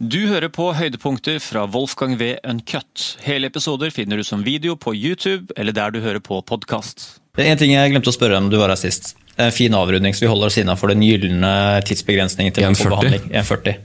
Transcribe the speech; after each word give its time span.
Du 0.00 0.22
hører 0.30 0.48
på 0.48 0.70
høydepunkter 0.72 1.34
fra 1.44 1.66
Wolfgang 1.68 2.14
V. 2.16 2.30
Uncut. 2.48 3.02
Hele 3.20 3.50
episoder 3.50 3.90
finner 3.92 4.16
du 4.16 4.24
som 4.24 4.40
video 4.40 4.72
på 4.72 4.94
YouTube 4.96 5.52
eller 5.60 5.76
der 5.76 5.92
du 5.92 5.98
hører 6.00 6.22
på 6.24 6.38
podkast. 6.48 7.20
En 7.36 7.60
ting 7.60 7.74
jeg 7.74 7.92
glemte 7.92 8.08
å 8.08 8.14
spørre 8.16 8.38
om 8.40 8.48
du 8.48 8.56
var 8.56 8.72
her 8.72 8.80
sist. 8.80 9.10
En 9.36 9.52
fin 9.52 9.76
avrunding, 9.76 10.16
så 10.16 10.24
vi 10.24 10.30
holder 10.32 10.48
oss 10.48 10.56
innenfor 10.62 10.94
den 10.94 11.04
gylne 11.04 11.52
tidsbegrensningen 11.84 12.56
til 12.56 12.64
1,40. 12.70 12.88
behandling. 12.94 13.28
1,40. 13.42 13.76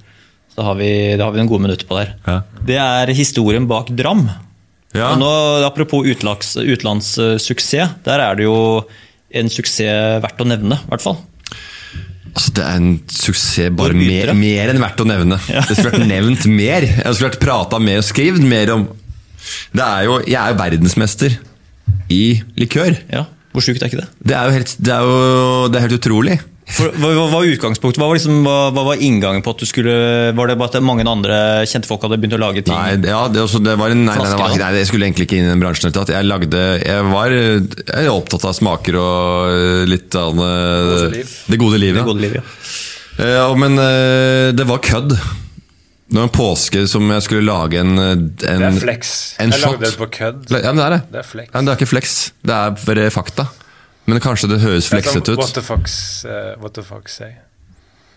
Så 0.54 0.62
da 0.62 0.70
har 0.70 0.80
vi, 0.80 0.90
da 1.20 1.28
har 1.28 1.36
vi 1.36 1.44
noen 1.44 1.52
gode 1.52 1.68
minutter 1.68 1.92
på 1.92 2.00
der. 2.00 2.16
Ja. 2.24 2.38
Det 2.72 2.80
er 2.86 3.12
historien 3.20 3.68
bak 3.68 3.92
Dram. 4.00 4.24
Ja. 4.96 5.12
Og 5.12 5.20
nå, 5.20 5.36
apropos 5.68 6.08
utlandssuksess. 6.08 6.64
utenlandssuksess, 6.64 8.00
der 8.08 8.24
er 8.24 8.40
det 8.40 8.48
jo 8.48 8.58
en 9.36 9.52
suksess 9.52 10.24
verdt 10.24 10.40
å 10.40 10.48
nevne, 10.48 10.80
i 10.80 10.94
hvert 10.96 11.10
fall. 11.10 11.20
Altså, 12.36 12.52
det 12.58 12.64
er 12.68 12.80
en 12.82 12.90
suksess 13.08 13.72
bare 13.80 13.96
mer, 13.96 14.34
mer 14.36 14.72
enn 14.74 14.82
verdt 14.84 15.00
å 15.00 15.08
nevne. 15.08 15.38
Det 15.48 15.78
skulle 15.78 15.94
vært 15.94 16.10
nevnt 16.10 16.48
mer. 16.52 16.84
Jeg 16.84 17.16
skulle 17.16 17.30
vært 17.32 17.40
prata 17.46 17.80
mer 17.80 18.02
og 18.02 18.08
skrevet 18.08 18.44
mer 18.44 18.74
om 18.76 18.84
det 19.78 19.86
er 19.86 20.08
jo, 20.08 20.18
Jeg 20.26 20.40
er 20.42 20.52
jo 20.52 20.58
verdensmester 20.58 21.36
i 22.12 22.24
likør. 22.60 22.98
Ja, 23.14 23.26
Hvor 23.54 23.64
sjukt 23.64 23.84
er 23.84 23.92
ikke 23.92 24.02
det? 24.02 24.08
Det 24.26 24.36
er 24.36 24.50
jo 24.50 24.56
helt, 24.58 24.76
det 24.84 24.94
er 24.96 25.06
jo, 25.06 25.16
det 25.72 25.80
er 25.80 25.86
helt 25.86 25.98
utrolig. 26.00 26.38
For, 26.76 26.92
hva, 27.00 27.10
hva 27.16 27.26
var 27.32 27.46
utgangspunktet? 27.48 28.02
Hva 28.02 28.10
var, 28.10 28.18
liksom, 28.18 28.42
hva, 28.44 28.56
hva 28.76 28.84
var 28.90 29.02
inngangen 29.04 29.44
på 29.46 29.54
at 29.56 29.62
du 29.64 29.68
skulle 29.70 29.94
Var 30.36 30.50
det 30.52 30.58
bare 30.60 30.74
at 30.74 30.84
mange 30.84 31.06
andre 31.08 31.38
kjente 31.70 31.88
folk 31.88 32.04
hadde 32.04 32.18
begynt 32.20 32.36
å 32.36 32.42
lage 32.42 32.66
ting? 32.66 32.76
Nei, 32.76 32.98
ja, 33.08 33.22
det, 33.32 33.40
også, 33.46 33.62
det 33.64 33.78
var 33.80 33.94
en, 33.96 34.04
nei, 34.10 34.16
nei, 34.18 34.26
nei, 34.28 34.42
var, 34.42 34.58
nei, 34.60 34.72
jeg 34.82 34.90
skulle 34.90 35.08
egentlig 35.08 35.30
ikke 35.30 35.40
inn 35.40 35.48
i 35.48 35.54
den 35.54 35.64
bransjen. 35.64 35.94
Jeg, 35.96 36.28
lagde, 36.28 36.66
jeg 36.84 37.08
var 37.14 37.36
jeg 37.38 38.12
opptatt 38.12 38.50
av 38.52 38.58
smaker 38.58 39.00
og 39.00 39.56
eh, 39.56 39.86
litt 39.88 40.20
av 40.20 40.36
det, 40.36 41.24
det 41.54 41.62
gode 41.62 41.80
livet. 41.80 42.02
Det 42.04 42.10
gode 42.12 42.26
livet, 42.28 42.44
ja. 42.44 42.46
Eh, 43.24 43.34
Ja, 43.40 43.50
men 43.56 43.80
eh, 43.80 44.52
det 44.58 44.68
var 44.68 44.84
kødd. 44.84 45.16
Det 45.16 46.20
var 46.20 46.28
en 46.28 46.36
påske 46.36 46.84
som 46.92 47.08
jeg 47.10 47.24
skulle 47.26 47.48
lage 47.48 47.80
en, 47.82 47.96
en 47.98 48.26
Det 48.38 48.52
er 48.52 48.76
flex. 48.84 49.14
En 49.42 49.56
jeg 49.56 49.64
shot. 49.64 49.78
lagde 49.80 49.88
det 49.88 49.98
på 50.04 50.10
kødd. 50.20 50.44
Ja, 50.54 50.74
men 50.76 50.82
det 50.84 50.86
er 50.90 50.94
det. 50.98 51.04
Det 51.16 51.22
er 51.24 51.30
flex. 51.32 51.48
Ja, 51.50 51.56
men 51.58 51.70
det 51.70 51.74
er 51.74 51.80
ikke 51.80 51.94
flex. 51.96 52.18
Det 52.46 52.60
er 53.08 53.16
fakta. 53.16 53.48
Men 54.06 54.22
kanskje 54.22 54.50
det 54.52 54.60
høres 54.62 54.88
fleksete 54.92 55.34
What 55.36 55.50
ut. 55.50 55.56
the 55.58 55.64
fuck, 55.66 55.90
uh, 56.30 56.54
what 56.62 56.76
the 56.78 56.84
fuck 56.86 57.10
say? 57.10 57.34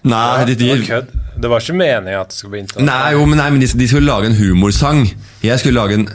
Nei, 0.09 0.45
de, 0.47 0.55
det 0.55 0.69
var. 0.89 1.07
Det 1.37 1.51
var 1.51 1.65
ikke 1.65 1.75
meningen 1.75 2.21
at 2.21 2.31
det 2.31 2.37
skulle 2.39 2.55
bli 2.55 2.85
nei, 2.87 3.13
jo, 3.17 3.25
men, 3.27 3.41
nei, 3.41 3.49
men 3.55 3.63
de, 3.63 3.67
de 3.81 3.89
skulle 3.91 4.07
lage 4.07 4.31
en 4.31 4.37
humorsang. 4.39 5.03
Jeg 5.43 5.59
skulle 5.63 5.81
lage 5.81 5.99
en, 5.99 6.07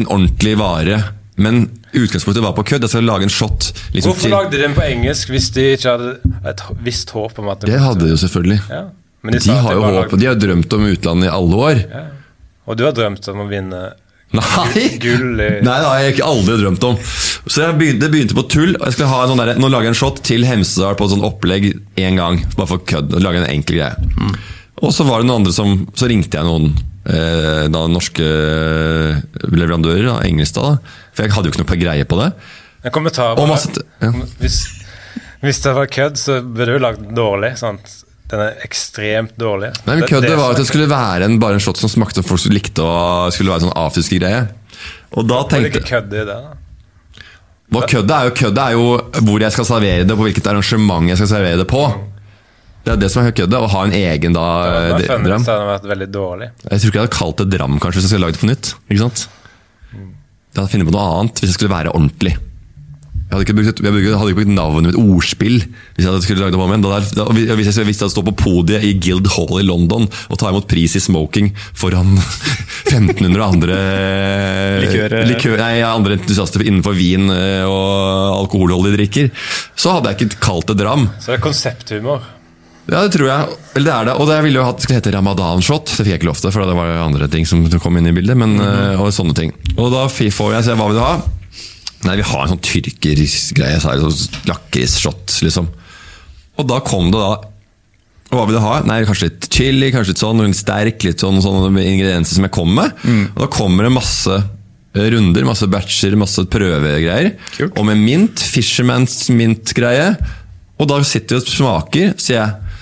en 0.00 0.08
ordentlig 0.08 0.56
vare. 0.58 0.98
Men 1.36 1.66
utgangspunktet 1.92 2.42
var 2.42 2.54
på 2.56 2.64
kødd. 2.72 2.86
Jeg 2.86 2.94
skulle 2.94 3.10
lage 3.12 3.28
en 3.28 3.32
shot. 3.32 3.68
Liksom, 3.92 4.10
Hvorfor 4.10 4.32
lagde 4.32 4.56
de 4.56 4.62
den 4.64 4.74
på 4.76 4.84
engelsk 4.88 5.30
hvis 5.32 5.50
de 5.54 5.68
ikke 5.76 5.92
hadde 5.92 6.14
et 6.48 6.64
visst 6.86 7.12
håp 7.14 7.38
om 7.42 7.52
at 7.52 7.66
Det 7.68 7.78
hadde 7.80 8.06
de 8.06 8.14
jo 8.14 8.20
selvfølgelig. 8.24 8.58
Ja. 8.72 8.86
De 9.26 9.54
har 9.58 9.74
jo 9.74 9.84
håp, 9.84 10.12
og 10.14 10.20
de 10.22 10.28
har 10.30 10.38
drømt 10.38 10.72
om 10.76 10.88
utlandet 10.88 11.28
i 11.28 11.34
alle 11.34 11.62
år. 11.68 11.82
ja. 11.90 12.04
Og 12.66 12.74
du 12.74 12.82
har 12.82 12.94
drømt 12.96 13.28
om 13.30 13.44
å 13.44 13.46
vinne 13.46 13.80
Nei! 14.34 14.98
gull 15.00 15.38
i 15.38 15.50
Nei, 15.62 15.76
det 15.78 15.86
har 15.86 16.00
jeg 16.02 16.16
ikke 16.16 16.26
aldri 16.26 16.56
drømt 16.60 16.84
om. 16.88 16.96
Så 17.46 17.62
jeg 17.62 17.76
begynte, 17.78 18.02
det 18.02 18.10
begynte 18.12 18.36
på 18.36 18.44
tull. 18.50 18.74
jeg 18.74 18.96
skulle 18.96 19.10
ha 19.12 19.22
en 19.22 19.32
sånn 19.32 19.42
der, 19.42 19.52
Nå 19.62 19.70
lager 19.70 19.90
jeg 19.90 19.94
en 19.94 20.00
shot 20.00 20.20
til 20.26 20.46
Hemsedal 20.48 20.98
på 20.98 21.06
et 21.06 21.14
sånt 21.14 21.26
opplegg 21.26 21.68
én 22.02 22.18
gang. 22.18 22.40
Bare 22.56 22.70
for 22.74 22.82
kødd. 22.90 23.14
Lage 23.22 23.42
en 23.42 23.48
enkel 23.48 23.80
greie. 23.80 24.34
Og 24.82 24.92
så 24.92 25.06
var 25.08 25.22
det 25.22 25.30
noen 25.30 25.40
andre 25.40 25.54
som 25.56 25.86
Så 25.96 26.08
ringte 26.10 26.36
jeg 26.36 26.44
noen 26.44 26.66
eh, 27.08 27.64
da 27.72 27.86
norske 27.88 28.26
leverandører, 29.46 30.08
da, 30.10 30.16
Engelstad. 30.26 30.74
Da, 30.74 30.96
for 31.14 31.26
jeg 31.26 31.36
hadde 31.36 31.48
jo 31.48 31.54
ikke 31.54 31.64
noe 31.64 31.80
greie 31.84 32.08
på 32.08 32.18
det. 32.20 32.32
En 32.86 32.94
kommentar 32.94 33.38
bare. 33.38 33.50
masse, 33.50 33.86
ja. 34.02 34.10
hvis, 34.42 34.58
hvis 35.42 35.62
det 35.64 35.72
var 35.78 35.88
kødd, 35.90 36.20
så 36.20 36.42
burde 36.44 36.76
du 36.76 36.82
lagd 36.82 37.08
dårlig. 37.16 37.54
Sant? 37.62 38.02
Den 38.30 38.40
er 38.42 38.56
ekstremt 38.66 39.36
dårlig. 39.38 39.68
Nei, 39.86 39.96
men 40.00 40.08
Køddet 40.10 40.34
var 40.36 40.50
at 40.50 40.56
det 40.58 40.66
skulle 40.66 40.88
være 40.90 41.24
en, 41.28 41.38
bare 41.38 41.54
en 41.54 41.62
shot 41.62 41.78
som 41.78 41.88
smakte 41.92 42.24
folk 42.26 42.40
som 42.42 42.50
likte 42.52 42.82
og 42.82 43.32
skulle 43.32 43.52
være 43.52 43.62
sånn 43.68 43.76
afiske 43.78 44.18
greie. 44.18 44.48
Og 45.14 45.26
da 45.28 45.40
er- 45.44 45.68
Det 45.70 45.92
er 45.92 46.00
det 46.00 46.22
i 46.22 46.24
det. 46.24 46.26
da 46.26 46.40
Hva 47.72 47.80
køddet 47.86 48.10
er 48.10 48.24
jo 48.28 48.30
køddet 48.30 48.58
er 48.62 48.72
jo 48.72 48.84
hvor 49.26 49.40
jeg 49.40 49.52
skal 49.52 49.64
servere 49.64 50.04
det, 50.06 50.16
på 50.16 50.22
hvilket 50.26 50.46
arrangement 50.46 51.08
jeg 51.08 51.16
skal 51.18 51.28
servere 51.28 51.56
det 51.58 51.66
på. 51.70 51.84
Det 52.84 52.92
er 52.92 52.96
det 53.02 53.10
som 53.10 53.24
er 53.26 53.32
køddet, 53.32 53.58
å 53.58 53.66
ha 53.68 53.84
en 53.84 53.90
egen 53.92 54.32
da, 54.32 54.44
Det 54.62 54.90
eh, 54.92 54.98
det- 54.98 55.06
dram. 55.26 55.42
det 55.42 55.54
hadde 55.54 55.70
vært 55.72 55.86
veldig 55.90 56.10
dårlig. 56.12 56.50
Jeg 56.70 56.80
tror 56.80 56.86
ikke 56.90 56.98
jeg 56.98 57.02
hadde 57.06 57.18
kalt 57.18 57.36
det 57.36 57.48
dram 57.58 57.78
kanskje 57.80 57.98
hvis 57.98 58.06
jeg 58.06 58.10
skulle 58.10 58.26
lagd 58.26 58.38
det 58.38 58.42
på 58.42 58.50
nytt. 58.50 58.74
Ikke 58.90 58.98
sant? 59.02 59.28
Jeg 60.54 60.62
hadde 60.62 60.70
funnet 60.70 60.86
på 60.86 60.94
noe 60.94 61.06
annet 61.20 61.34
hvis 61.40 61.50
jeg 61.50 61.58
skulle 61.58 61.74
være 61.74 61.90
ordentlig. 61.94 62.36
Jeg 63.26 63.34
hadde 63.34 63.42
ikke 63.42 63.54
brukt, 63.58 63.80
jeg 63.82 63.92
hadde 64.14 64.30
ikke 64.30 64.38
brukt 64.38 64.52
navnet 64.54 64.86
mitt 64.86 64.98
ordspill 65.02 65.56
hvis 65.96 66.06
jeg 66.06 66.22
skulle 66.22 66.44
lagd 66.46 66.54
på 66.60 66.68
meg. 66.70 66.84
Da, 66.84 67.00
da, 67.18 67.24
hvis 67.58 67.72
jeg 67.74 67.88
hvis 67.88 68.02
jeg 68.04 68.12
stått 68.12 68.28
på 68.28 68.34
podiet 68.38 68.84
i 68.86 68.92
Guild 69.02 69.26
Hall 69.34 69.58
i 69.58 69.66
London 69.66 70.06
og 70.06 70.38
ta 70.38 70.52
imot 70.52 70.68
pris 70.70 70.94
i 70.94 71.02
smoking 71.02 71.50
foran 71.74 72.14
1500 72.92 73.42
andre 73.48 73.80
Likør- 74.84 75.16
likør, 75.26 75.56
nei, 75.58 75.82
andre 75.82 76.16
entusiaster 76.20 76.62
innenfor 76.66 76.94
vin 76.96 77.26
Og 77.32 77.74
og 77.76 78.44
alkoholholdige 78.46 78.96
drikker, 78.96 79.28
så 79.78 79.96
hadde 79.96 80.12
jeg 80.12 80.26
ikke 80.28 80.40
kalt 80.46 80.70
det 80.70 80.78
dram. 80.80 81.06
Så 81.20 81.32
det 81.32 81.36
er 81.38 81.42
konsepthumor. 81.44 82.24
Ja, 82.86 83.00
det 83.02 83.16
tror 83.16 83.26
jeg. 83.26 83.56
Eller 83.74 83.86
det 83.88 83.94
er 83.96 84.08
det. 84.08 84.14
Og 84.22 84.28
det 84.30 84.36
ville 84.44 84.60
jo 84.60 84.66
hatt 84.68 84.82
skulle 84.84 85.00
hete 85.00 85.12
ramadan-shot. 85.16 85.90
Det 85.90 86.04
fikk 86.04 86.12
jeg 86.12 86.20
ikke 86.20 86.28
lov 86.30 86.38
til, 86.38 86.52
for 86.54 86.68
det 86.68 86.76
var 86.78 86.92
andre 87.02 87.26
ting 87.32 87.46
som 87.48 87.64
kom 87.82 87.98
inn 87.98 88.06
i 88.10 88.14
bildet. 88.14 88.38
Men, 88.38 88.54
eh, 88.62 89.00
og 89.02 89.10
sånne 89.14 89.34
ting. 89.36 89.50
Og 89.76 89.90
da 89.94 90.04
får 90.12 90.54
jeg 90.54 90.68
se 90.68 90.76
hva 90.78 90.86
vil 90.90 91.00
du 91.00 91.02
ha. 91.02 91.16
Nei, 92.04 92.16
vi 92.20 92.24
har 92.28 92.42
en 92.44 92.52
sånn 92.54 92.64
tyrkergreie. 92.64 93.80
Så 93.80 93.94
sånn 94.02 94.48
Lakrisshot, 94.50 95.38
liksom. 95.46 95.70
Og 96.56 96.68
da 96.68 96.80
kom 96.84 97.10
det 97.12 97.20
da 97.20 97.34
Hva 98.32 98.44
vil 98.48 98.56
du 98.56 98.62
ha? 98.64 98.80
Nei, 98.88 99.00
Kanskje 99.06 99.28
litt 99.30 99.48
chili, 99.52 99.90
kanskje 99.94 100.12
litt 100.14 100.22
sånn, 100.22 100.42
litt 100.44 100.58
sterk, 100.58 101.04
litt 101.06 101.22
sånn, 101.22 101.40
sånne 101.44 101.84
ingredienser 101.84 102.38
som 102.38 102.46
jeg 102.48 102.54
kom 102.56 102.72
med. 102.74 102.92
Og 103.36 103.44
da 103.44 103.48
kommer 103.52 103.86
det 103.86 103.92
masse 103.94 104.34
eh, 104.36 105.06
runder, 105.14 105.46
masse 105.46 105.68
batcher, 105.70 106.16
masse 106.18 106.42
prøvegreier. 106.52 107.36
Kult. 107.54 107.76
Og 107.78 107.86
med 107.86 108.02
mint, 108.02 108.42
Fishermans 108.42 109.28
mint-greie. 109.30 110.10
Og 110.76 110.90
da 110.90 110.98
sitter 111.06 111.38
vi 111.38 111.44
og 111.44 111.52
smaker, 111.54 112.16
sier 112.20 112.40
jeg. 112.40 112.74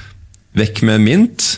Vekk 0.58 0.82
med 0.88 1.04
mint, 1.04 1.48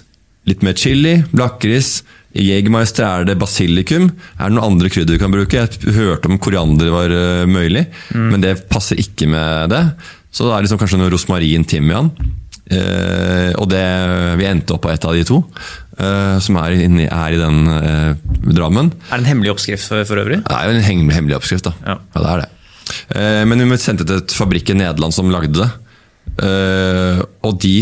litt 0.48 0.62
mer 0.66 0.76
chili, 0.76 1.18
lakris. 1.36 2.00
I 2.36 2.46
Jegermeister 2.50 3.06
er 3.06 3.28
det 3.28 3.38
basilikum. 3.40 4.10
Er 4.36 4.50
det 4.50 4.56
noen 4.56 4.74
andre 4.74 4.90
krydder 4.92 5.16
du 5.16 5.22
kan 5.22 5.32
bruke? 5.32 5.66
Jeg 5.66 5.96
hørte 5.96 6.28
om 6.28 6.40
koriander 6.42 6.92
var 6.92 7.14
mulig, 7.48 7.86
mm. 8.12 8.26
men 8.32 8.44
det 8.44 8.58
passer 8.68 9.00
ikke 9.00 9.28
med 9.32 9.72
det. 9.72 9.84
Så 10.36 10.44
det 10.44 10.52
er 10.52 10.66
liksom 10.66 10.80
kanskje 10.82 11.00
noe 11.00 11.12
rosmarin, 11.14 11.64
timian. 11.68 12.10
Eh, 12.66 13.52
og 13.54 13.68
det, 13.70 13.82
vi 14.40 14.46
endte 14.48 14.74
opp 14.74 14.82
på 14.84 14.90
et 14.90 15.04
av 15.06 15.14
de 15.14 15.22
to, 15.26 15.38
eh, 16.02 16.36
som 16.42 16.58
er, 16.58 16.74
inni, 16.82 17.06
er 17.06 17.36
i 17.36 17.38
den 17.38 17.70
eh, 17.70 18.24
Drammen. 18.46 18.90
Er 19.06 19.16
det 19.16 19.22
en 19.22 19.30
hemmelig 19.30 19.54
oppskrift 19.54 19.86
for, 19.86 20.02
for 20.08 20.22
øvrig? 20.22 20.40
Det 20.44 20.56
er 20.56 20.66
jo 20.66 20.74
en 20.74 20.86
hemmelig, 20.88 21.16
hemmelig 21.16 21.38
oppskrift, 21.38 21.70
da. 21.70 21.74
Ja. 21.86 21.96
det 22.16 22.32
er 22.32 22.42
det. 22.42 22.50
Eh, 23.16 23.42
men 23.48 23.64
vi 23.70 23.78
sendte 23.82 24.06
til 24.06 24.20
et 24.20 24.34
fabrikk 24.34 24.74
i 24.74 24.78
Nederland 24.78 25.14
som 25.14 25.30
lagde 25.32 25.54
det. 25.62 25.70
Eh, 26.42 27.22
og 27.46 27.56
de, 27.62 27.76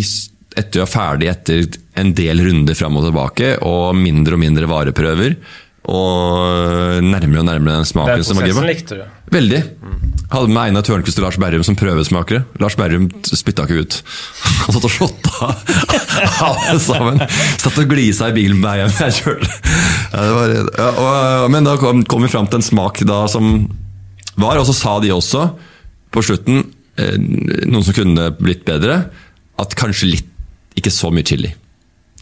etter 0.54 0.80
å 0.80 0.84
være 0.84 0.92
ferdig 0.94 1.30
etter 1.32 1.66
en 2.00 2.14
del 2.16 2.42
runder 2.46 2.78
fram 2.78 2.98
og 2.98 3.06
tilbake, 3.08 3.52
og 3.66 3.94
mindre 3.98 4.38
og 4.38 4.42
mindre 4.42 4.70
vareprøver, 4.70 5.36
og 5.84 7.04
nærmere 7.04 7.42
og 7.42 7.46
nærmere 7.50 7.82
den 7.82 7.88
smaken 7.88 8.22
Den 8.22 8.22
prosessen 8.24 8.68
likte 8.70 8.96
du. 8.96 9.02
Veldig. 9.34 9.58
Hadde 10.32 10.48
med 10.48 10.60
Einar 10.62 10.84
Tørnquist 10.86 11.18
og 11.20 11.26
Lars 11.26 11.36
Berrum 11.40 11.64
som 11.66 11.76
prøvesmakere. 11.76 12.46
Lars 12.62 12.76
Berrum 12.80 13.10
spytta 13.28 13.66
ikke 13.66 13.82
ut. 13.84 13.98
Han 14.64 14.76
satt 14.78 14.86
og 14.88 14.94
shotta 14.94 15.50
alle 16.48 16.78
sammen. 16.80 17.20
Satt 17.60 17.82
og 17.82 17.90
glisa 17.90 18.30
i 18.32 18.36
bilen 18.38 18.62
med 18.62 18.86
meg. 18.86 18.96
Jeg 18.96 19.18
kjørte. 19.20 19.50
Ja, 20.14 20.24
var, 20.38 20.56
ja, 20.56 20.88
og, 21.04 21.50
men 21.52 21.68
da 21.68 21.76
kom, 21.80 22.00
kom 22.08 22.24
vi 22.24 22.32
fram 22.32 22.48
til 22.48 22.62
en 22.62 22.66
smak 22.66 23.04
da 23.04 23.24
som 23.28 23.66
var, 24.40 24.56
og 24.58 24.64
så 24.70 24.74
sa 24.76 24.96
de 25.04 25.12
også 25.14 25.50
på 26.14 26.22
slutten, 26.24 26.64
eh, 26.96 27.18
noen 27.18 27.84
som 27.84 27.96
kunne 27.96 28.30
blitt 28.38 28.64
bedre, 28.66 29.02
at 29.60 29.76
kanskje 29.78 30.14
litt, 30.14 30.30
ikke 30.78 30.92
så 30.92 31.10
mye 31.14 31.26
chili. 31.26 31.52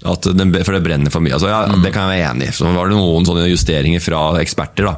At 0.02 0.26
den, 0.34 0.50
for 0.66 0.74
det 0.74 0.82
brenner 0.82 1.12
for 1.14 1.22
mye. 1.22 1.36
Altså, 1.36 1.50
ja, 1.52 1.62
Det 1.78 1.92
kan 1.94 2.10
jeg 2.10 2.18
være 2.18 2.34
enig 2.34 2.50
i. 2.50 2.54
Så 2.56 2.66
var 2.74 2.90
det 2.90 2.98
noen 2.98 3.26
sånne 3.26 3.46
justeringer 3.50 4.02
fra 4.02 4.22
eksperter. 4.42 4.88
da. 4.90 4.96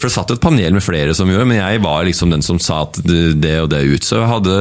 For 0.00 0.08
Det 0.08 0.14
satt 0.14 0.30
et 0.32 0.40
panel 0.40 0.72
med 0.72 0.84
flere 0.84 1.12
som 1.16 1.28
gjorde 1.28 1.44
men 1.50 1.58
jeg 1.58 1.82
var 1.84 2.06
liksom 2.08 2.30
den 2.32 2.44
som 2.44 2.56
sa 2.62 2.86
at 2.86 3.02
det 3.04 3.56
og 3.60 3.68
det 3.68 3.82
ut. 3.84 4.06
Så 4.06 4.16
jeg 4.16 4.30
hadde, 4.30 4.54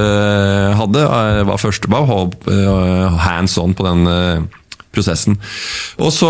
hadde 0.82 1.06
eh, 1.06 1.44
var 1.48 1.62
først 1.62 1.88
var 1.88 2.12
eh, 2.52 3.20
hands 3.24 3.56
on 3.62 3.76
på 3.78 3.86
den 3.88 4.10
eh, 4.12 4.44
prosessen. 4.92 5.40
Og 6.02 6.12
så 6.12 6.30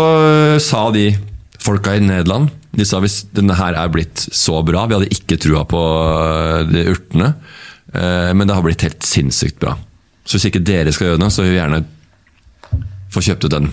sa 0.62 0.84
de 0.94 1.08
folka 1.60 1.96
i 1.96 2.04
Nederland 2.04 2.52
de 2.70 2.86
sa 2.86 3.00
hvis 3.02 3.24
denne 3.34 3.56
her 3.58 3.74
er 3.74 3.90
blitt 3.90 4.28
så 4.30 4.60
bra 4.62 4.84
Vi 4.86 4.94
hadde 4.94 5.08
ikke 5.10 5.40
trua 5.42 5.64
på 5.66 5.80
de 6.70 6.84
urtene, 6.92 7.32
men 7.90 8.46
det 8.46 8.54
har 8.54 8.62
blitt 8.62 8.84
helt 8.86 9.02
sinnssykt 9.02 9.58
bra. 9.58 9.72
Så 10.24 10.36
hvis 10.36 10.48
ikke 10.50 10.64
dere 10.64 10.92
skal 10.92 11.10
gjøre 11.10 11.22
det, 11.24 11.32
så 11.34 11.44
vil 11.44 11.54
vi 11.54 11.60
gjerne 11.60 11.84
få 13.10 13.22
kjøpt 13.26 13.46
ut 13.48 13.54
den 13.56 13.70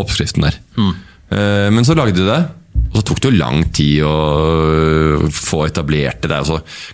oppskriften 0.00 0.46
der. 0.46 0.58
Mm. 0.76 0.94
Men 1.74 1.86
så 1.86 1.94
lagde 1.94 2.18
de 2.18 2.26
det, 2.26 2.40
Og 2.90 2.96
så 2.98 3.02
tok 3.06 3.20
det 3.22 3.28
jo 3.30 3.38
lang 3.38 3.60
tid 3.74 4.02
å 4.02 4.10
øh, 4.10 5.26
få 5.30 5.60
etablert 5.68 6.24
det 6.24 6.30
der. 6.32 6.48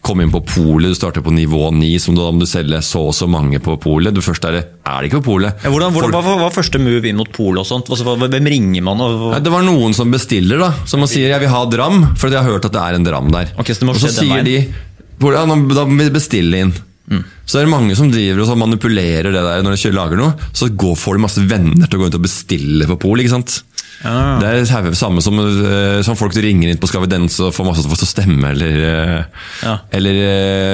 kom 0.04 0.20
inn 0.20 0.32
på 0.32 0.42
polet, 0.44 0.92
du 0.92 0.96
starter 0.98 1.24
på 1.24 1.32
nivå 1.32 1.70
9, 1.72 1.88
som 2.02 2.16
da 2.16 2.26
må 2.28 2.42
du 2.42 2.48
selge 2.48 2.82
så 2.84 3.06
og 3.08 3.14
så 3.16 3.28
mange 3.30 3.60
på 3.64 3.78
polet. 3.80 4.12
Du 4.12 4.20
først 4.24 4.44
er 4.44 4.58
det, 4.58 4.62
er 4.84 4.98
det 5.00 5.08
ikke 5.08 5.22
på 5.22 5.30
polet. 5.30 5.64
Ja, 5.64 5.72
hvordan, 5.72 5.94
hvordan, 5.96 6.26
hva 6.26 6.36
var 6.42 6.52
første 6.52 6.80
move 6.82 7.08
inn 7.08 7.16
mot 7.16 7.32
polet 7.32 7.62
og 7.62 7.68
sånt? 7.68 7.88
Altså, 7.88 8.16
Hvem 8.26 8.50
ringer 8.52 8.84
man? 8.84 9.00
Og, 9.06 9.30
Nei, 9.32 9.40
det 9.44 9.54
var 9.54 9.64
noen 9.64 9.96
som 9.96 10.12
bestiller, 10.12 10.60
da. 10.60 10.72
Som 10.84 11.06
sier 11.08 11.32
'jeg 11.32 11.40
vil 11.46 11.54
ha 11.54 11.64
dram', 11.64 12.04
for 12.16 12.28
jeg 12.28 12.42
har 12.42 12.50
hørt 12.50 12.68
at 12.68 12.76
det 12.76 12.82
er 12.82 13.00
en 13.00 13.08
dram 13.08 13.32
der. 13.32 13.52
Okay, 13.56 13.72
så 13.72 13.88
og 13.88 13.96
så 13.96 14.12
sier 14.12 14.44
de 14.44 14.58
ja, 14.60 15.46
Da 15.46 15.84
må 15.88 15.96
vi 15.96 16.10
bestille 16.12 16.60
inn. 16.60 16.74
Mm. 17.08 17.24
Så 17.46 17.60
det 17.60 17.64
er 17.64 17.70
mange 17.70 17.94
som 17.94 18.10
driver 18.10 18.42
og 18.42 18.58
manipulerer 18.58 19.30
det 19.30 19.42
der 19.46 19.62
når 19.62 19.78
de 19.78 19.94
lager 19.94 20.18
noe. 20.18 20.34
Så 20.50 20.68
går, 20.74 20.96
får 20.98 21.16
de 21.16 21.22
masse 21.22 21.44
venner 21.46 21.86
til 21.86 22.00
å 22.00 22.02
gå 22.02 22.10
ut 22.10 22.18
og 22.18 22.24
bestille 22.26 22.88
på 22.90 22.98
pol. 23.06 23.22
ikke 23.22 23.36
sant? 23.36 23.60
Ah. 24.04 24.36
Det 24.42 24.48
er 24.50 24.58
det 24.90 24.98
samme 24.98 25.22
som, 25.24 25.38
eh, 25.40 26.02
som 26.04 26.18
folk 26.18 26.34
ringer 26.36 26.68
inn 26.68 26.76
på 26.76 26.88
Skal 26.90 27.00
vi 27.06 27.08
danse 27.08 27.40
og 27.40 27.54
får 27.56 27.64
masse 27.64 27.86
til 27.86 27.94
å 27.96 28.08
stemme, 28.10 28.50
eller, 28.50 28.74
eh, 28.84 29.24
Ja. 29.62 29.78
eller 29.90 30.14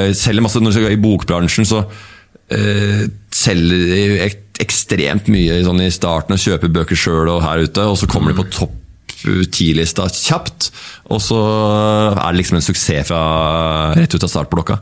eh, 0.09 0.13
selger 0.13 0.43
masse 0.43 0.59
Når 0.59 0.73
du 0.73 0.79
skal 0.81 0.91
i 0.91 0.97
bokbransjen, 0.97 1.65
så 1.69 1.85
uh, 2.53 3.07
selger 3.31 3.87
de 3.87 4.31
ekstremt 4.61 5.31
mye 5.33 5.63
sånn 5.65 5.81
i 5.81 5.89
starten 5.95 6.35
og 6.35 6.43
kjøper 6.43 6.69
bøker 6.69 6.99
sjøl 6.99 7.31
og 7.33 7.43
her 7.47 7.63
ute, 7.65 7.87
og 7.87 7.97
så 7.97 8.09
kommer 8.11 8.35
de 8.35 8.43
på 8.43 8.51
topp 8.51 8.75
ti-lista 9.53 10.09
kjapt. 10.11 10.71
Og 11.13 11.21
så 11.23 11.39
er 12.13 12.19
det 12.21 12.41
liksom 12.41 12.59
en 12.59 12.65
suksess 12.65 13.09
fra 13.11 13.23
rett 13.97 14.15
ut 14.15 14.27
av 14.27 14.31
startblokka. 14.33 14.79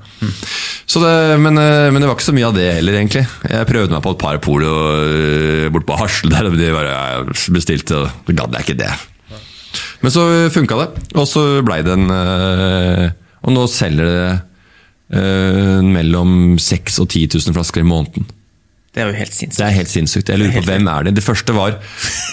Så 0.86 1.02
det, 1.02 1.14
men, 1.42 1.58
eh, 1.58 1.88
men 1.90 2.00
det 2.00 2.08
var 2.08 2.16
ikke 2.16 2.28
så 2.30 2.36
mye 2.36 2.48
av 2.50 2.56
det 2.56 2.68
heller, 2.78 2.98
egentlig. 3.00 3.24
Jeg 3.50 3.68
prøvde 3.70 3.94
meg 3.94 4.04
på 4.04 4.14
et 4.14 4.22
par 4.22 4.40
polo 4.44 4.74
eh, 5.04 5.68
bort 5.72 5.88
på 5.88 5.98
Hasle 6.00 6.32
der, 6.32 6.50
og 6.50 6.58
de 6.58 6.74
bare 6.74 6.92
jeg 6.92 7.54
bestilte, 7.56 8.02
og 8.04 8.28
så 8.28 8.36
gadd 8.42 8.58
jeg 8.58 8.68
ikke 8.68 8.82
det. 8.82 8.92
Men 10.00 10.14
så 10.14 10.26
funka 10.50 10.78
det, 10.80 10.88
og 11.14 11.26
så 11.28 11.42
blei 11.64 11.82
det 11.86 11.92
en 11.92 12.08
eh, 12.10 13.10
Og 13.44 13.52
nå 13.52 13.66
selger 13.70 14.08
det 14.08 14.22
eh, 15.20 15.80
mellom 15.84 16.56
6000 16.60 17.04
og 17.04 17.08
10 17.08 17.26
000 17.36 17.56
flasker 17.56 17.84
i 17.84 17.88
måneden. 17.88 18.28
Det 18.90 19.04
er 19.04 19.06
jo 19.12 19.18
helt 19.20 19.34
sinnssykt. 19.34 19.58
Det 19.60 19.66
er 19.68 19.76
helt 19.76 19.90
sinnssykt. 19.90 20.30
Jeg 20.32 20.40
lurer 20.40 20.56
på 20.56 20.64
hvem 20.66 20.88
er 20.90 21.04
det? 21.06 21.12
Det 21.20 21.22
første 21.22 21.54
var 21.54 21.76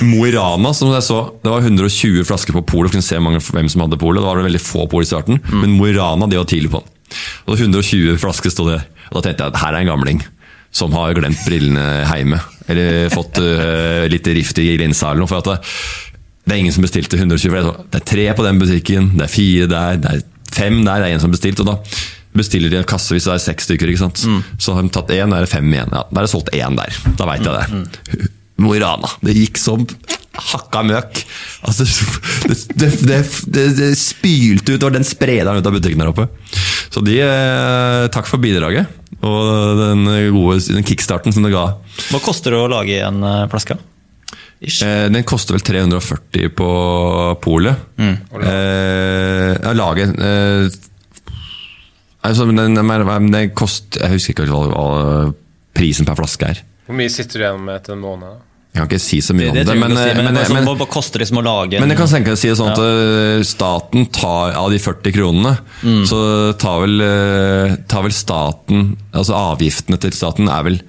Mo 0.07 0.23
i 0.25 0.31
Rana, 0.33 0.71
som 0.73 0.89
jeg 0.89 1.05
så. 1.05 1.19
Det 1.43 1.51
var 1.53 1.61
120 1.61 2.25
flasker 2.25 2.55
på 2.55 2.63
polet. 2.71 2.95
Kunne 2.95 3.05
se 3.05 3.19
mange, 3.21 3.41
hvem 3.53 3.69
som 3.69 3.83
hadde 3.85 3.99
polet. 4.01 4.23
Det 4.23 4.29
var 4.31 4.41
veldig 4.41 4.63
få 4.63 4.87
pol 4.89 5.05
i 5.05 5.09
starten. 5.09 5.37
Men 5.53 5.75
Mo 5.77 5.85
i 5.85 5.93
Rana 5.93 6.25
de 6.25 6.39
var 6.39 6.49
tidlig 6.49 6.73
på. 6.73 6.81
Og 6.81 7.51
det 7.51 7.59
var 7.59 7.61
120 7.67 8.17
flasker 8.23 8.53
sto 8.53 8.65
det. 8.71 8.79
Og 9.11 9.19
da 9.19 9.27
tenkte 9.27 9.45
jeg 9.45 9.53
at 9.53 9.61
her 9.61 9.77
er 9.77 9.85
en 9.85 9.93
gamling 9.93 10.25
som 10.73 10.97
har 10.97 11.13
glemt 11.17 11.45
brillene 11.45 11.85
hjemme. 12.09 12.41
Eller 12.73 13.13
fått 13.13 13.37
uh, 13.37 14.09
litt 14.13 14.33
rift 14.33 14.57
i 14.63 14.71
linsa 14.81 15.11
eller 15.11 15.27
noe. 15.27 15.29
For 15.29 15.45
at 15.45 15.51
det, 15.53 16.17
det 16.41 16.57
er 16.57 16.63
ingen 16.63 16.73
som 16.73 16.89
bestilte 16.89 17.21
120. 17.21 17.53
For 17.53 17.53
det 17.53 17.63
er 17.69 17.89
det 17.93 18.01
er 18.01 18.09
tre 18.15 18.27
på 18.33 18.49
den 18.49 18.65
butikken, 18.65 19.13
det 19.13 19.29
er 19.29 19.35
fire 19.37 19.69
der, 19.69 20.01
det 20.01 20.15
er 20.15 20.25
fem 20.57 20.81
der, 20.81 21.03
det 21.03 21.11
er 21.11 21.19
en 21.19 21.21
som 21.27 21.37
bestilte. 21.37 21.61
Og 21.61 21.69
da 21.69 21.77
bestiller 22.37 22.71
de 22.73 22.79
en 22.81 22.87
kasse 22.87 23.15
hvis 23.15 23.27
det 23.27 23.33
er 23.35 23.43
seks 23.43 23.67
stykker. 23.69 23.91
ikke 23.91 24.03
sant? 24.05 24.23
Så 24.61 24.75
har 24.77 24.85
de 24.85 24.93
tatt 24.93 25.11
én, 25.15 25.29
da 25.33 25.41
er 25.41 25.47
det 25.47 25.51
fem 25.53 25.67
igjen. 25.73 25.91
Ja, 25.93 26.05
da 26.07 26.21
er 26.21 26.27
det 26.27 26.33
solgt 26.33 26.53
én 26.55 26.77
der. 26.79 27.01
Da 27.19 27.27
veit 27.29 27.45
jeg 27.45 27.57
det. 27.57 28.29
Mo 28.63 28.73
i 28.73 28.81
Rana. 28.81 29.09
Det 29.21 29.35
gikk 29.37 29.59
som 29.61 29.83
hakka 30.37 30.83
møk. 30.85 31.19
Altså, 31.65 31.85
det, 32.47 32.57
det, 32.77 32.89
det, 33.09 33.19
det, 33.53 33.65
det 33.77 33.89
spylte 33.97 34.75
ut, 34.77 34.85
og 34.85 34.93
den 34.97 35.05
sprederen 35.07 35.57
ut 35.61 35.69
av 35.69 35.73
butikken 35.77 36.01
der 36.03 36.11
oppe. 36.13 36.27
Så 36.93 37.01
de, 37.05 37.19
eh, 37.25 38.05
takk 38.13 38.29
for 38.29 38.41
bidraget. 38.41 38.89
Og 39.25 39.77
den 39.81 40.05
gode 40.35 40.59
den 40.69 40.85
kickstarten 40.85 41.33
som 41.33 41.45
det 41.45 41.53
ga. 41.55 41.67
Hva 42.11 42.21
koster 42.21 42.53
det 42.53 42.59
å 42.61 42.69
lage 42.69 42.99
en 43.01 43.23
eh, 43.25 43.45
flaske? 43.51 43.77
Ish. 44.57 44.81
den 45.13 45.21
koster 45.27 45.53
vel 45.53 45.61
340 45.61 46.49
på 46.57 46.67
polet. 47.43 47.77
Eh, 48.01 49.51
ja, 49.53 49.73
laget 49.77 50.15
eh, 50.17 50.65
altså, 52.23 52.45
men 52.49 52.55
den, 52.55 52.75
den, 52.75 53.31
den 53.31 53.49
kost, 53.57 53.97
Jeg 54.01 54.09
husker 54.11 54.33
ikke 54.33 54.47
hva, 54.49 54.65
hva 54.71 55.33
prisen 55.77 56.05
per 56.07 56.15
flaske 56.17 56.45
er. 56.49 56.63
Hvor 56.87 56.95
mye 56.97 57.09
sitter 57.11 57.39
du 57.39 57.43
igjen 57.45 57.65
med 57.65 57.75
etter 57.81 57.93
en 57.93 58.01
måned? 58.01 58.43
Jeg 58.77 58.83
kan 58.83 58.89
ikke 58.91 59.01
si 59.01 59.17
så 59.25 59.33
mye 59.33 59.49
Det, 59.55 59.63
det 59.65 59.73
om 59.73 59.79
det. 59.81 59.87
Men, 59.89 59.95
si, 59.97 60.09
men, 60.13 60.17
men, 60.25 60.33
men, 60.35 60.45
sånn, 60.45 60.55
men, 60.59 60.65
hva, 60.67 60.73
hva 60.77 60.87
koster 60.91 61.19
det 61.23 61.27
som 61.29 61.39
å 61.39 61.43
lage 61.45 61.79
men 61.81 61.89
jeg 61.89 61.97
kan 61.97 62.09
tenke 62.11 62.35
si 62.37 62.49
det 62.51 62.57
sånn 62.59 62.73
at 62.75 62.81
eh, 62.83 63.41
staten 63.47 64.05
tar 64.13 64.53
av 64.59 64.69
de 64.73 64.79
40 64.83 65.15
kronene, 65.15 65.53
Mm. 65.81 66.03
så 66.09 66.19
tar 66.61 66.79
vel, 66.83 67.01
eh, 67.05 67.75
tar 67.89 68.01
vel 68.05 68.13
staten 68.13 68.95
Altså 69.13 69.33
avgiftene 69.37 69.97
til 70.01 70.13
staten 70.13 70.49
er 70.49 70.63
vel 70.65 70.79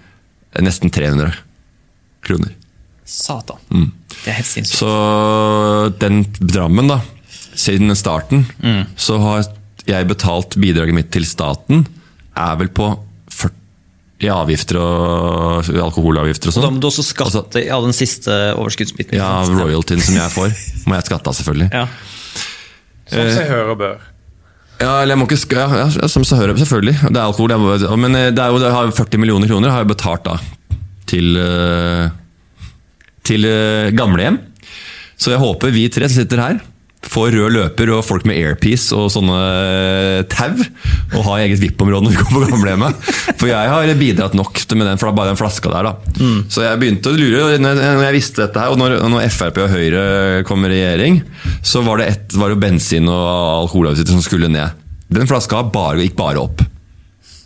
nesten 0.64 0.90
300 0.92 1.32
kroner. 2.24 2.54
Satan. 3.08 3.60
Mm. 3.72 3.90
Det 4.10 4.32
er 4.32 4.36
helt 4.40 4.48
sinnssykt. 4.48 4.80
Så 4.80 5.98
den 6.02 6.22
Drammen, 6.40 6.88
da, 6.90 7.00
siden 7.54 7.94
starten, 7.96 8.46
Mm. 8.62 8.86
så 8.96 9.18
har 9.22 9.44
jeg 9.88 10.08
betalt 10.10 10.56
bidraget 10.60 10.96
mitt 10.96 11.10
til 11.14 11.24
staten, 11.28 11.86
er 12.38 12.58
vel 12.60 12.68
på 12.74 12.90
40 13.32 14.30
avgifter 14.34 14.78
og 14.82 15.68
alkoholavgifter 15.88 16.50
og 16.50 16.54
Da 16.54 16.60
sånn. 16.60 16.76
må 16.76 16.82
du 16.82 16.88
også 16.90 17.04
skatte 17.06 17.64
av 17.70 17.86
den 17.86 17.96
siste 17.96 18.34
overskuddsbiten. 18.58 19.16
Ja, 19.18 19.30
royaltyen 19.48 20.02
som 20.04 20.18
jeg 20.18 20.34
får, 20.34 20.54
må 20.86 20.98
jeg 20.98 21.08
skatte 21.10 21.30
av, 21.32 21.38
selvfølgelig. 21.38 21.70
Ja. 21.72 21.86
Som 23.08 23.30
seg 23.32 23.48
hør 23.48 23.72
og 23.74 23.78
bør. 23.80 24.06
Ja, 24.78 24.92
eller 25.02 25.16
jeg 25.16 25.18
må 25.18 25.26
ikke 25.26 25.58
ja, 25.58 25.66
ja, 25.88 26.08
som 26.10 26.22
så 26.26 26.36
hører 26.38 26.54
bør, 26.54 26.62
selvfølgelig. 26.62 26.98
Det 27.08 27.18
er 27.18 27.24
alkohol. 27.24 27.50
Jeg 27.54 27.62
må, 27.62 27.96
men 27.98 28.14
eh, 28.14 28.28
det 28.30 28.42
er 28.44 28.52
jo, 28.54 28.60
det 28.62 28.70
har 28.70 28.92
40 28.94 29.18
millioner 29.22 29.50
kroner 29.50 29.72
har 29.74 29.82
jeg 29.82 29.90
betalt 29.90 30.26
da 30.28 30.36
til, 31.08 31.32
eh, 31.40 32.10
til 33.26 33.48
eh, 33.48 33.90
gamlehjem. 33.98 34.38
Så 35.18 35.32
jeg 35.34 35.42
håper 35.42 35.72
vi 35.74 35.88
tre 35.90 36.06
som 36.06 36.20
sitter 36.20 36.42
her, 36.44 36.60
får 37.08 37.30
rød 37.32 37.54
løper 37.54 37.90
og 37.96 38.02
folk 38.04 38.26
med 38.28 38.36
airpiece 38.36 38.92
og 38.96 39.06
sånne 39.14 39.36
eh, 39.38 40.22
tau. 40.28 40.52
Og 41.16 41.24
har 41.24 41.42
eget 41.46 41.60
VIP-område 41.62 42.04
når 42.04 42.14
vi 42.14 42.20
går 42.20 42.32
på 42.34 42.42
gamlehjemmet. 42.52 43.08
For 43.40 43.48
jeg 43.48 43.70
har 43.72 43.92
bidratt 43.98 44.34
nok 44.36 44.60
med 44.76 44.86
den, 44.90 45.00
bare 45.16 45.30
den 45.32 45.40
flaska 45.40 45.72
der. 45.72 45.88
da. 45.88 45.94
Så 46.52 46.64
jeg 46.66 46.80
begynte 46.82 47.08
å 47.12 47.16
lure 47.16 47.56
når 47.58 47.80
jeg, 47.80 47.94
når 47.96 48.04
jeg 48.08 48.16
visste 48.18 48.42
dette 48.44 48.60
her, 48.60 48.74
og 48.74 48.80
når, 48.82 48.98
når 49.08 49.28
Frp 49.32 49.62
og 49.64 49.72
Høyre 49.72 50.04
kom 50.48 50.64
i 50.68 50.72
regjering, 50.74 51.22
så 51.64 51.80
var 51.86 52.02
det, 52.02 52.10
et, 52.12 52.36
var 52.38 52.52
det 52.52 52.60
bensin 52.62 53.08
og 53.08 53.28
alkoholavgifter 53.64 54.12
som 54.18 54.24
skulle 54.24 54.50
ned. 54.52 54.76
Den 55.08 55.28
flaska 55.30 55.62
bare, 55.72 56.02
gikk 56.04 56.16
bare 56.18 56.42
opp. 56.44 56.60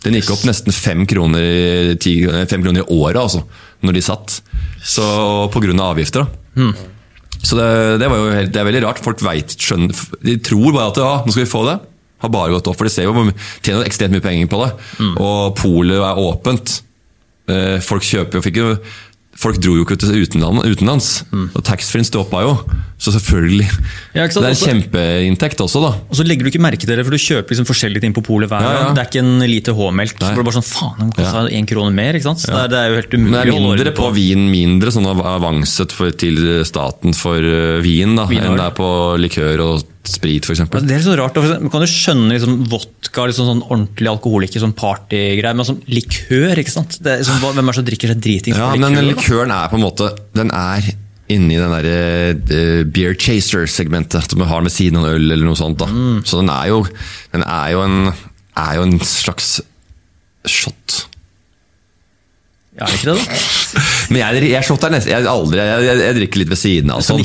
Den 0.03 0.17
gikk 0.17 0.33
opp 0.35 0.41
nesten 0.43 0.75
fem 0.75 1.05
kroner, 1.07 1.39
i- 1.39 1.95
ti, 1.95 2.17
fem 2.51 2.59
kroner 2.65 2.83
i 2.83 2.89
året, 2.91 3.21
altså, 3.21 3.45
når 3.83 3.95
de 3.95 4.01
satt. 4.03 4.41
Så 4.83 5.05
av 5.79 5.93
avgifter. 5.95 6.27
da. 6.27 6.73
Så 7.41 7.57
det, 7.57 7.69
det, 8.03 8.07
var 8.11 8.21
jo 8.21 8.29
helt, 8.35 8.51
det 8.53 8.61
er 8.61 8.67
veldig 8.69 8.83
rart. 8.85 9.01
Folk 9.03 9.23
vet, 9.25 9.55
skjønner, 9.59 9.95
de 10.23 10.37
tror 10.45 10.69
bare 10.75 10.91
at 10.93 10.99
ja, 11.01 11.09
nå 11.25 11.33
skal 11.33 11.45
vi 11.45 11.51
få 11.51 11.63
det. 11.67 11.77
Har 12.23 12.31
bare 12.31 12.53
gått 12.55 12.69
opp, 12.71 12.77
for 12.79 12.87
de 12.87 12.93
ser 12.93 13.03
jo 13.09 13.15
mye- 13.17 13.33
tjener 13.65 13.83
ekstremt 13.89 14.13
mye 14.15 14.23
penger 14.23 14.47
på 14.51 14.61
det. 14.63 14.69
Og 15.19 15.55
polet 15.59 15.97
er 15.99 16.21
åpent. 16.23 16.77
Eh, 17.51 17.79
Folk 17.83 18.05
kjøper 18.07 18.39
jo, 18.39 18.43
fikk 18.45 18.59
jo 18.61 18.69
Folk 19.39 19.57
dro 19.57 19.73
jo 19.79 19.83
ikke 19.83 19.97
til 19.97 20.13
utenland, 20.23 20.61
utenlands. 20.67 21.23
Og 21.33 21.61
taxfree-en 21.65 22.05
stoppa 22.05 22.43
jo. 22.45 22.51
Så 23.01 23.11
selvfølgelig. 23.15 23.65
Ja, 24.15 24.27
det 24.29 24.37
er 24.37 24.51
en 24.53 24.59
kjempeinntekt 24.61 25.59
også, 25.63 25.81
da. 25.83 25.89
Og 26.07 26.15
så 26.15 26.23
legger 26.23 26.45
du 26.45 26.51
ikke 26.51 26.61
merke 26.63 26.85
til 26.85 26.93
det, 26.95 27.03
for 27.03 27.11
du 27.11 27.19
kjøper 27.19 27.51
liksom 27.51 27.67
forskjellige 27.67 28.05
ting 28.05 28.13
på 28.15 28.23
polet 28.23 28.47
hver 28.51 28.63
Ja, 28.63 28.73
ja. 28.77 28.91
Det 28.95 29.01
er 29.01 29.09
ikke 29.09 29.23
en 29.25 29.43
lite 29.49 29.73
H-melk. 29.75 30.15
Så 30.21 30.29
Så 30.29 30.37
det 30.37 30.45
bare 30.47 30.55
sånn, 30.59 30.67
faen, 30.69 30.99
den 31.01 31.11
kosta 31.17 31.43
én 31.49 31.67
krone 31.67 31.91
mer. 31.97 32.13
ikke 32.15 32.29
sant? 32.29 32.43
Så 32.45 32.53
det, 32.53 32.61
er, 32.61 32.69
det 32.71 32.83
jo 32.93 32.99
helt 33.01 33.17
umulig. 33.17 33.31
Men 33.33 33.39
det 33.41 33.55
er 33.55 33.65
mindre 33.67 33.95
på 33.97 34.11
vin, 34.15 34.45
mindre 34.53 34.93
sånn 34.95 35.09
av- 35.09 35.25
avanset 35.33 35.91
for, 35.91 36.13
til 36.15 36.39
staten 36.63 37.17
for 37.17 37.41
uh, 37.41 37.81
vin 37.83 38.15
da, 38.15 38.29
Vin 38.29 38.45
enn 38.45 38.55
det 38.59 38.69
er 38.69 38.77
på 38.77 38.91
likør 39.19 39.65
og 39.65 39.89
sprit, 40.09 40.43
f.eks. 40.47 40.59
Altså, 40.65 40.81
Det 40.87 40.95
er 40.97 41.03
så 41.05 41.13
rart. 41.19 41.37
for 41.37 41.69
kan 41.71 41.83
du 41.83 41.87
skjønne 41.89 42.33
liksom, 42.35 42.57
vodka, 42.71 43.27
liksom 43.29 43.47
sånn 43.47 43.61
ordentlig 43.69 44.09
alkohol, 44.11 44.43
ikke 44.47 44.59
sånn 44.63 44.75
partygreier, 44.75 45.55
men 45.55 45.67
sånn 45.67 45.79
likør, 45.87 46.59
ikke 46.59 46.73
sant? 46.73 46.97
Det 47.03 47.19
liksom, 47.21 47.39
hvem 47.43 47.63
er 47.63 47.71
det 47.71 47.77
som 47.79 47.87
drikker 47.87 48.11
seg 48.13 48.21
dritings 48.25 48.57
Ja, 48.59 48.71
likør? 48.73 48.83
men 48.83 48.97
da? 48.99 49.05
likøren 49.07 49.55
er 49.55 49.71
på 49.71 49.79
en 49.79 49.85
måte 49.85 50.09
Den 50.35 50.51
er 50.51 50.91
inni 51.33 51.55
den 51.57 51.71
der 51.71 51.87
uh, 51.87 52.83
beer 52.93 53.15
chaser-segmentet 53.15 54.27
som 54.33 54.41
vi 54.43 54.49
har 54.49 54.61
ved 54.65 54.73
siden 54.75 54.99
av 54.99 55.07
en 55.07 55.15
øl 55.15 55.31
eller 55.31 55.47
noe 55.47 55.57
sånt. 55.57 55.79
da. 55.79 55.87
Mm. 55.87 56.19
Så 56.27 56.41
den 56.41 56.51
er 56.51 56.67
jo, 56.73 56.81
den 57.31 57.45
er 57.47 57.71
jo, 57.71 57.85
en, 57.87 58.11
er 58.59 58.75
jo 58.77 58.83
en 58.89 58.99
slags 59.07 59.53
shot. 60.45 61.05
Ja, 62.73 62.87
er 62.87 62.95
ikke 62.97 63.13
det, 63.13 63.21
da? 63.21 63.81
Men 64.13 64.19
jeg, 64.19 64.47
jeg 64.49 64.77
nesten 64.93 65.11
jeg, 65.11 65.25
aldri, 65.29 65.59
jeg, 65.61 65.83
jeg, 65.85 65.99
jeg 66.01 66.15
drikker 66.17 66.41
litt 66.41 66.51
ved 66.51 66.59
siden 66.59 66.93
av. 66.93 67.03
Sånn. 67.05 67.21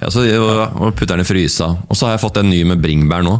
Ja, 0.00 0.10
så, 0.12 0.24
og, 0.40 0.88
putter 0.96 1.14
den 1.14 1.24
i 1.24 1.28
frysa. 1.28 1.68
Og 1.86 1.98
så 1.98 2.08
har 2.08 2.16
jeg 2.16 2.22
fått 2.24 2.40
en 2.40 2.48
ny 2.50 2.62
med 2.68 2.80
bringebær 2.82 3.24
nå. 3.26 3.36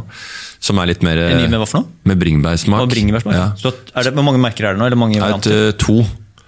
Som 0.63 0.79
er 0.81 0.89
litt 0.89 1.03
mer 1.05 1.19
En 1.21 1.37
ny 1.37 1.49
med 1.51 1.61
hva 1.61 1.67
for 1.69 1.83
noe? 1.83 1.97
Med 2.07 2.17
bringebærsmak. 2.21 3.35
Ja. 3.35 3.49
Så 3.59 3.73
er 3.93 4.07
det, 4.07 4.13
hvor 4.17 4.25
mange 4.25 4.41
merker 4.41 4.69
er 4.69 4.77
det 4.77 4.81
nå? 4.81 4.87
Eller 4.89 4.99
mange 4.99 5.19
er 5.21 5.35
et, 5.37 5.49
eh, 5.53 5.73
to. 5.77 5.99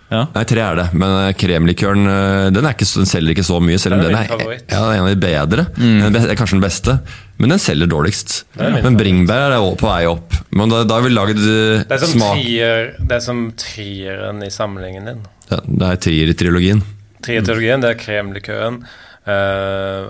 Ja. 0.10 0.24
Nei, 0.34 0.44
tre 0.50 0.62
er 0.66 0.78
det. 0.80 0.86
Men 0.98 1.12
eh, 1.28 1.32
kremlikøren 1.38 2.10
eh, 2.10 2.46
den, 2.56 2.66
er 2.66 2.74
ikke, 2.74 2.88
den 2.98 3.10
selger 3.10 3.36
ikke 3.36 3.46
så 3.46 3.60
mye, 3.62 3.78
selv 3.82 3.98
om 3.98 4.04
Det 4.04 4.10
den 4.10 4.18
er, 4.18 4.30
ja, 4.32 4.38
den 4.66 4.78
er 4.78 4.94
en 4.96 5.04
av 5.06 5.10
de 5.12 5.20
bedre. 5.22 5.66
Den 5.78 6.18
er 6.24 6.38
kanskje 6.40 6.58
den 6.58 6.64
beste. 6.66 6.96
Men 7.40 7.54
den 7.54 7.62
selger 7.64 7.88
dårligst. 7.88 8.34
Men 8.60 8.98
bringebær 9.00 9.54
er 9.56 9.66
på 9.80 9.88
vei 9.88 10.02
opp. 10.10 10.34
Men 10.52 10.72
da, 10.74 10.82
da 10.84 10.98
har 10.98 11.06
vi 11.06 11.12
laget 11.14 11.38
eh, 11.40 11.84
Det 11.88 11.96
er 11.96 12.02
som, 12.04 12.16
smak 12.18 12.40
trier, 12.42 12.90
det 13.00 13.20
er 13.20 13.22
som 13.24 13.44
trieren 13.62 14.42
i 14.44 14.50
samlingen 14.52 15.12
din. 15.12 15.22
ja, 15.52 15.62
Det 15.64 15.92
er 15.92 16.02
trier 16.08 16.34
i 16.34 16.36
trilogien. 16.42 16.82
Trierteologien, 17.24 17.84
det 17.84 17.94
er 17.94 18.00
kremlikøren. 18.00 18.82
Uh, 19.30 20.10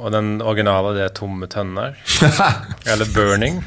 Og 0.00 0.12
den 0.14 0.36
originale 0.44 0.92
det 0.94 1.02
er 1.08 1.14
Tomme 1.16 1.48
tønner. 1.50 1.96
Eller 2.90 3.08
Burning. 3.12 3.58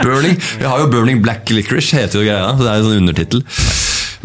Burning. 0.00 0.38
Vi 0.58 0.64
har 0.64 0.80
jo 0.80 0.86
Burning 0.90 1.20
Black 1.22 1.50
Licorice, 1.50 1.98
heter 2.00 2.22
jo 2.22 2.24
greia. 2.26 2.54
Så 2.56 2.64
det 2.64 2.70
er 2.72 2.80
en 2.80 2.86
sånn 2.88 3.02
undertittel. 3.04 3.44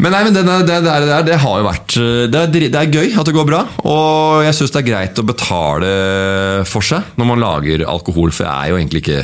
Men 0.02 0.10
nei, 0.16 0.22
men 0.26 0.34
det, 0.34 0.42
det, 0.66 0.78
det, 0.82 1.18
det, 1.28 1.36
har 1.38 1.60
jo 1.60 1.66
vært 1.68 1.94
det 2.32 2.38
er, 2.40 2.50
det 2.50 2.78
er 2.80 2.90
gøy 2.90 3.12
at 3.14 3.28
det 3.28 3.36
går 3.36 3.46
bra. 3.46 3.60
Og 3.86 4.42
jeg 4.42 4.56
syns 4.58 4.74
det 4.74 4.80
er 4.82 4.88
greit 4.88 5.20
å 5.22 5.26
betale 5.28 5.92
for 6.66 6.82
seg 6.86 7.14
når 7.20 7.28
man 7.28 7.42
lager 7.42 7.86
alkohol, 7.86 8.34
for 8.34 8.48
jeg 8.48 8.52
er 8.52 8.72
jo 8.72 8.80
egentlig 8.80 9.04
ikke 9.04 9.22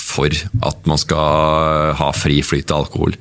for 0.00 0.32
at 0.66 0.88
man 0.88 1.00
skal 1.00 1.94
ha 1.98 2.10
fri 2.16 2.40
flyt 2.44 2.72
av 2.72 2.84
alkohol. 2.86 3.16